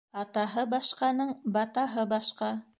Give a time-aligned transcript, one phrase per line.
[0.21, 2.53] Атаһы башҡаның батаһы башҡа.